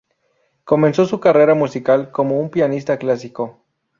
Comenzó 0.63 1.05
su 1.05 1.19
carrera 1.19 1.53
musical 1.53 2.09
como 2.09 2.39
un 2.39 2.49
pianista 2.49 2.97
clásico. 2.97 3.63